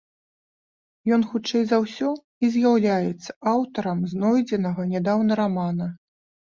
[1.17, 2.09] Ён, хутчэй за ўсё,
[2.47, 5.85] і з'яўляецца аўтарам знойдзенага нядаўна рамана.